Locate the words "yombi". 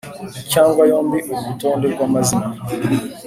0.91-1.17